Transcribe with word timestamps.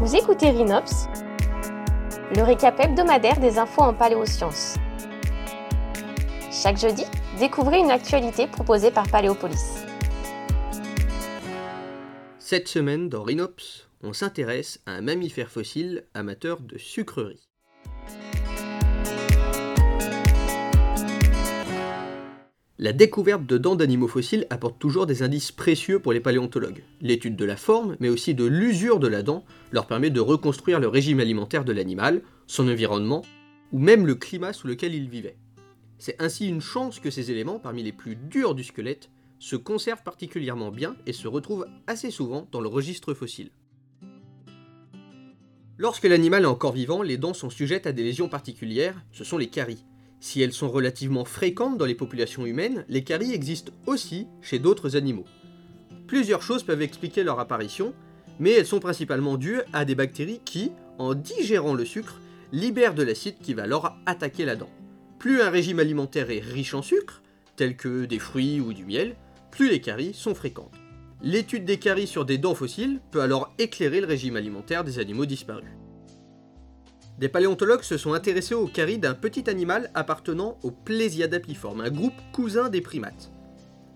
Vous 0.00 0.14
écoutez 0.14 0.50
Rhinops, 0.50 1.08
le 2.36 2.42
récap 2.44 2.78
hebdomadaire 2.78 3.40
des 3.40 3.58
infos 3.58 3.82
en 3.82 3.92
paléosciences. 3.92 4.76
Chaque 6.52 6.78
jeudi, 6.78 7.02
découvrez 7.40 7.80
une 7.80 7.90
actualité 7.90 8.46
proposée 8.46 8.92
par 8.92 9.08
Paléopolis. 9.08 9.82
Cette 12.38 12.68
semaine, 12.68 13.08
dans 13.08 13.24
Rhinops, 13.24 13.88
on 14.04 14.12
s'intéresse 14.12 14.80
à 14.86 14.92
un 14.92 15.00
mammifère 15.00 15.50
fossile 15.50 16.04
amateur 16.14 16.60
de 16.60 16.78
sucreries. 16.78 17.48
La 22.80 22.92
découverte 22.92 23.44
de 23.44 23.58
dents 23.58 23.74
d'animaux 23.74 24.06
fossiles 24.06 24.46
apporte 24.50 24.78
toujours 24.78 25.06
des 25.06 25.24
indices 25.24 25.50
précieux 25.50 25.98
pour 25.98 26.12
les 26.12 26.20
paléontologues. 26.20 26.84
L'étude 27.00 27.34
de 27.34 27.44
la 27.44 27.56
forme, 27.56 27.96
mais 27.98 28.08
aussi 28.08 28.36
de 28.36 28.44
l'usure 28.44 29.00
de 29.00 29.08
la 29.08 29.24
dent, 29.24 29.44
leur 29.72 29.88
permet 29.88 30.10
de 30.10 30.20
reconstruire 30.20 30.78
le 30.78 30.86
régime 30.86 31.18
alimentaire 31.18 31.64
de 31.64 31.72
l'animal, 31.72 32.22
son 32.46 32.68
environnement, 32.68 33.22
ou 33.72 33.80
même 33.80 34.06
le 34.06 34.14
climat 34.14 34.52
sous 34.52 34.68
lequel 34.68 34.94
il 34.94 35.08
vivait. 35.08 35.36
C'est 35.98 36.22
ainsi 36.22 36.46
une 36.46 36.60
chance 36.60 37.00
que 37.00 37.10
ces 37.10 37.32
éléments, 37.32 37.58
parmi 37.58 37.82
les 37.82 37.90
plus 37.90 38.14
durs 38.14 38.54
du 38.54 38.62
squelette, 38.62 39.10
se 39.40 39.56
conservent 39.56 40.04
particulièrement 40.04 40.70
bien 40.70 40.94
et 41.04 41.12
se 41.12 41.26
retrouvent 41.26 41.66
assez 41.88 42.12
souvent 42.12 42.46
dans 42.52 42.60
le 42.60 42.68
registre 42.68 43.12
fossile. 43.12 43.50
Lorsque 45.78 46.04
l'animal 46.04 46.44
est 46.44 46.46
encore 46.46 46.74
vivant, 46.74 47.02
les 47.02 47.16
dents 47.16 47.34
sont 47.34 47.50
sujettes 47.50 47.88
à 47.88 47.92
des 47.92 48.04
lésions 48.04 48.28
particulières, 48.28 49.02
ce 49.10 49.24
sont 49.24 49.36
les 49.36 49.48
caries. 49.48 49.84
Si 50.20 50.42
elles 50.42 50.52
sont 50.52 50.68
relativement 50.68 51.24
fréquentes 51.24 51.78
dans 51.78 51.84
les 51.84 51.94
populations 51.94 52.44
humaines, 52.44 52.84
les 52.88 53.04
caries 53.04 53.32
existent 53.32 53.72
aussi 53.86 54.26
chez 54.42 54.58
d'autres 54.58 54.96
animaux. 54.96 55.26
Plusieurs 56.06 56.42
choses 56.42 56.64
peuvent 56.64 56.82
expliquer 56.82 57.22
leur 57.22 57.38
apparition, 57.38 57.94
mais 58.40 58.50
elles 58.50 58.66
sont 58.66 58.80
principalement 58.80 59.36
dues 59.36 59.60
à 59.72 59.84
des 59.84 59.94
bactéries 59.94 60.40
qui, 60.44 60.72
en 60.98 61.14
digérant 61.14 61.74
le 61.74 61.84
sucre, 61.84 62.20
libèrent 62.52 62.94
de 62.94 63.02
l'acide 63.02 63.38
qui 63.40 63.54
va 63.54 63.64
alors 63.64 63.96
attaquer 64.06 64.44
la 64.44 64.56
dent. 64.56 64.70
Plus 65.18 65.40
un 65.42 65.50
régime 65.50 65.80
alimentaire 65.80 66.30
est 66.30 66.40
riche 66.40 66.74
en 66.74 66.82
sucre, 66.82 67.22
tel 67.56 67.76
que 67.76 68.04
des 68.04 68.18
fruits 68.18 68.60
ou 68.60 68.72
du 68.72 68.84
miel, 68.84 69.16
plus 69.50 69.68
les 69.68 69.80
caries 69.80 70.14
sont 70.14 70.34
fréquentes. 70.34 70.74
L'étude 71.22 71.64
des 71.64 71.78
caries 71.78 72.06
sur 72.06 72.24
des 72.24 72.38
dents 72.38 72.54
fossiles 72.54 73.00
peut 73.10 73.20
alors 73.20 73.52
éclairer 73.58 74.00
le 74.00 74.06
régime 74.06 74.36
alimentaire 74.36 74.84
des 74.84 75.00
animaux 75.00 75.26
disparus 75.26 75.70
des 77.18 77.28
paléontologues 77.28 77.82
se 77.82 77.96
sont 77.96 78.12
intéressés 78.12 78.54
aux 78.54 78.68
caries 78.68 78.98
d'un 78.98 79.14
petit 79.14 79.50
animal 79.50 79.90
appartenant 79.94 80.56
au 80.62 80.70
Plesiadapiforme, 80.70 81.80
un 81.80 81.90
groupe 81.90 82.14
cousin 82.32 82.68
des 82.68 82.80
primates. 82.80 83.32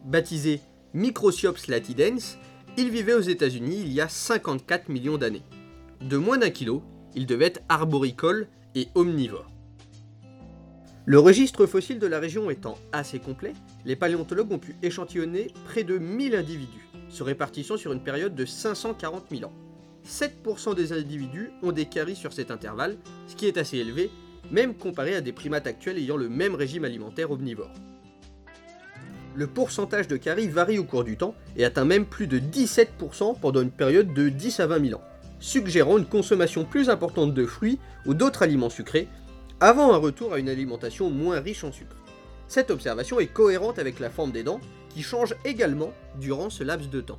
Baptisé 0.05 0.61
Microciops 0.93 1.69
latidens, 1.69 2.39
il 2.77 2.91
vivait 2.91 3.15
aux 3.15 3.21
États-Unis 3.21 3.81
il 3.81 3.93
y 3.93 4.01
a 4.01 4.09
54 4.09 4.89
millions 4.89 5.19
d'années. 5.19 5.45
De 6.01 6.17
moins 6.17 6.39
d'un 6.39 6.51
kilo, 6.51 6.83
il 7.15 7.27
devait 7.27 7.47
être 7.47 7.63
arboricole 7.69 8.49
et 8.75 8.89
omnivore. 8.95 9.51
Le 11.05 11.19
registre 11.19 11.67
fossile 11.67 11.99
de 11.99 12.07
la 12.07 12.19
région 12.19 12.51
étant 12.51 12.77
assez 12.93 13.19
complet, 13.19 13.53
les 13.85 13.97
paléontologues 13.97 14.53
ont 14.53 14.59
pu 14.59 14.77
échantillonner 14.83 15.53
près 15.67 15.85
de 15.85 15.99
1000 15.99 16.35
individus, 16.35 16.89
se 17.09 17.23
répartissant 17.23 17.77
sur 17.77 17.93
une 17.93 18.03
période 18.03 18.35
de 18.35 18.45
540 18.45 19.27
000 19.31 19.45
ans. 19.45 19.53
7% 20.07 20.75
des 20.75 20.93
individus 20.93 21.51
ont 21.63 21.73
des 21.73 21.87
caries 21.87 22.17
sur 22.17 22.33
cet 22.33 22.51
intervalle, 22.51 22.97
ce 23.27 23.37
qui 23.37 23.47
est 23.47 23.59
assez 23.59 23.79
élevé, 23.79 24.11
même 24.51 24.75
comparé 24.75 25.15
à 25.15 25.21
des 25.21 25.33
primates 25.33 25.67
actuels 25.67 25.99
ayant 25.99 26.17
le 26.17 26.29
même 26.29 26.55
régime 26.55 26.85
alimentaire 26.85 27.31
omnivore. 27.31 27.71
Le 29.35 29.47
pourcentage 29.47 30.09
de 30.09 30.17
caries 30.17 30.49
varie 30.49 30.79
au 30.79 30.85
cours 30.85 31.05
du 31.05 31.17
temps 31.17 31.35
et 31.57 31.65
atteint 31.65 31.87
même 31.87 32.05
plus 32.05 32.27
de 32.27 32.39
17% 32.39 33.39
pendant 33.41 33.63
une 33.63 33.71
période 33.71 34.13
de 34.13 34.29
10 34.29 34.61
à 34.61 34.67
20 34.67 34.89
000 34.89 35.01
ans, 35.01 35.05
suggérant 35.41 35.97
une 35.97 36.07
consommation 36.07 36.65
plus 36.65 36.91
importante 36.91 37.33
de 37.33 37.47
fruits 37.47 37.79
ou 38.05 38.13
d'autres 38.13 38.43
aliments 38.43 38.69
sucrés, 38.69 39.09
avant 39.61 39.93
un 39.95 39.97
retour 39.97 40.35
à 40.35 40.39
une 40.39 40.49
alimentation 40.49 41.09
moins 41.09 41.41
riche 41.41 41.65
en 41.65 41.73
sucre. 41.73 41.97
Cette 42.49 42.71
observation 42.71 43.21
est 43.21 43.29
cohérente 43.29 43.79
avec 43.79 44.01
la 44.01 44.11
forme 44.11 44.33
des 44.33 44.43
dents, 44.43 44.61
qui 44.91 45.03
change 45.03 45.35
également 45.47 45.93
durant 46.21 46.51
ce 46.51 46.65
laps 46.65 46.91
de 46.91 47.01
temps. 47.01 47.19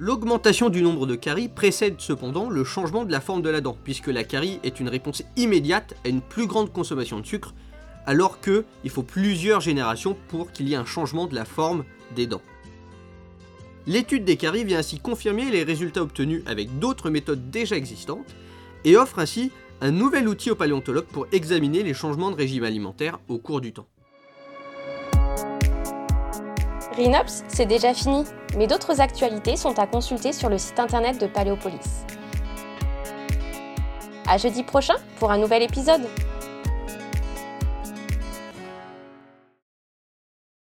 L'augmentation 0.00 0.68
du 0.68 0.80
nombre 0.80 1.06
de 1.06 1.16
caries 1.16 1.48
précède 1.48 1.96
cependant 1.98 2.48
le 2.48 2.62
changement 2.62 3.04
de 3.04 3.10
la 3.10 3.20
forme 3.20 3.42
de 3.42 3.50
la 3.50 3.60
dent, 3.60 3.76
puisque 3.82 4.06
la 4.06 4.22
carie 4.22 4.60
est 4.62 4.78
une 4.78 4.88
réponse 4.88 5.24
immédiate 5.36 5.94
à 6.04 6.08
une 6.08 6.20
plus 6.20 6.46
grande 6.46 6.72
consommation 6.72 7.18
de 7.18 7.26
sucre, 7.26 7.52
alors 8.06 8.38
qu'il 8.40 8.90
faut 8.90 9.02
plusieurs 9.02 9.60
générations 9.60 10.16
pour 10.28 10.52
qu'il 10.52 10.68
y 10.68 10.74
ait 10.74 10.76
un 10.76 10.84
changement 10.84 11.26
de 11.26 11.34
la 11.34 11.44
forme 11.44 11.84
des 12.14 12.28
dents. 12.28 12.42
L'étude 13.88 14.24
des 14.24 14.36
caries 14.36 14.62
vient 14.62 14.78
ainsi 14.78 15.00
confirmer 15.00 15.50
les 15.50 15.64
résultats 15.64 16.02
obtenus 16.02 16.44
avec 16.46 16.78
d'autres 16.78 17.10
méthodes 17.10 17.50
déjà 17.50 17.76
existantes 17.76 18.36
et 18.84 18.96
offre 18.96 19.18
ainsi 19.18 19.50
un 19.80 19.90
nouvel 19.90 20.28
outil 20.28 20.52
aux 20.52 20.54
paléontologues 20.54 21.06
pour 21.06 21.26
examiner 21.32 21.82
les 21.82 21.94
changements 21.94 22.30
de 22.30 22.36
régime 22.36 22.62
alimentaire 22.62 23.18
au 23.26 23.38
cours 23.38 23.60
du 23.60 23.72
temps. 23.72 23.88
Rhinops, 26.96 27.44
c'est 27.48 27.66
déjà 27.66 27.94
fini, 27.94 28.24
mais 28.58 28.66
d'autres 28.66 29.00
actualités 29.00 29.56
sont 29.56 29.78
à 29.78 29.86
consulter 29.86 30.32
sur 30.32 30.48
le 30.48 30.58
site 30.58 30.80
internet 30.80 31.20
de 31.20 31.28
Paléopolis. 31.28 32.04
À 34.26 34.36
jeudi 34.36 34.64
prochain 34.64 34.96
pour 35.20 35.30
un 35.30 35.38
nouvel 35.38 35.62
épisode. 35.62 36.02